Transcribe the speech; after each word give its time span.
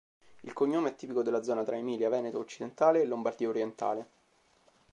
Il 0.41 0.53
cognome 0.53 0.89
è 0.89 0.95
tipico 0.95 1.21
della 1.21 1.43
zona 1.43 1.63
tra 1.63 1.77
Emilia, 1.77 2.09
Veneto 2.09 2.39
occidentale 2.39 3.01
e 3.03 3.05
Lombardia 3.05 3.49
orientale. 3.49 4.07